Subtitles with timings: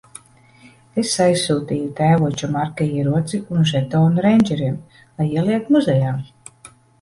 [1.01, 4.81] Es aizsūtīju tēvoča Marka ieroci un žetonu reindžeriem-
[5.21, 6.17] lai ieliek muzejā.